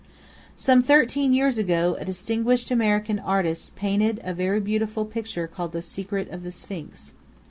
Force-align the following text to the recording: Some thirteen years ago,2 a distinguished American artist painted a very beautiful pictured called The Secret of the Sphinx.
Some 0.57 0.81
thirteen 0.81 1.31
years 1.31 1.59
ago,2 1.59 2.01
a 2.01 2.05
distinguished 2.05 2.71
American 2.71 3.19
artist 3.19 3.75
painted 3.75 4.19
a 4.23 4.33
very 4.33 4.59
beautiful 4.59 5.05
pictured 5.05 5.51
called 5.51 5.73
The 5.73 5.83
Secret 5.83 6.27
of 6.31 6.41
the 6.41 6.51
Sphinx. 6.51 7.13